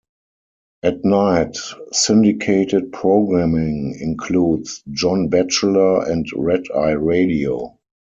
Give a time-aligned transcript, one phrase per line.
[0.81, 1.57] At night,
[1.91, 7.77] syndicated programming includes "John Batchelor" and "Red Eye Radio".